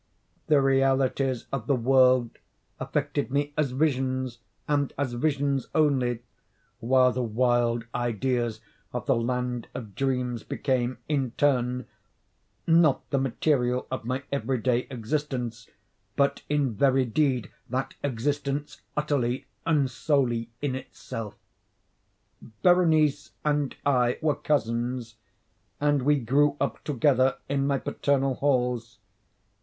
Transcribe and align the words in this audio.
The 0.47 0.61
realities 0.63 1.45
of 1.53 1.67
the 1.67 1.75
world 1.75 2.39
affected 2.79 3.29
me 3.29 3.53
as 3.55 3.69
visions, 3.69 4.39
and 4.67 4.91
as 4.97 5.13
visions 5.13 5.67
only, 5.75 6.23
while 6.79 7.11
the 7.11 7.21
wild 7.21 7.85
ideas 7.93 8.61
of 8.93 9.05
the 9.05 9.15
land 9.15 9.67
of 9.75 9.93
dreams 9.93 10.41
became, 10.41 10.97
in 11.07 11.33
turn, 11.37 11.85
not 12.65 13.07
the 13.11 13.19
material 13.19 13.85
of 13.91 14.03
my 14.03 14.23
every 14.31 14.57
day 14.57 14.87
existence, 14.89 15.69
but 16.15 16.41
in 16.49 16.73
very 16.73 17.05
deed 17.05 17.51
that 17.69 17.93
existence 18.03 18.81
utterly 18.97 19.45
and 19.67 19.91
solely 19.91 20.49
in 20.63 20.73
itself. 20.73 21.35
Berenice 22.63 23.33
and 23.45 23.75
I 23.85 24.17
were 24.19 24.33
cousins, 24.33 25.17
and 25.79 26.01
we 26.01 26.19
grew 26.19 26.57
up 26.59 26.83
together 26.83 27.37
in 27.47 27.67
my 27.67 27.77
paternal 27.77 28.33
halls. 28.33 28.97